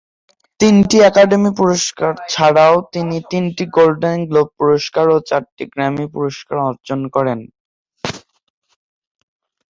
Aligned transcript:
তিনটি 0.59 0.97
একাডেমি 1.09 1.51
পুরস্কার 1.59 2.11
ছাড়াও 2.33 2.75
তিনি 2.93 3.15
তিনটি 3.31 3.63
গোল্ডেন 3.75 4.19
গ্লোব 4.29 4.49
পুরস্কার 4.59 5.05
ও 5.09 5.17
চারটি 5.29 5.63
গ্র্যামি 5.73 6.05
পুরস্কার 6.15 6.57
অর্জন 6.69 6.99
করেন। 7.15 7.39